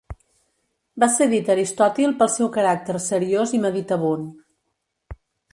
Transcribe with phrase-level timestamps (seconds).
[1.03, 4.37] Va ser dit Aristòtil pel seu caràcter seriós i meditabund.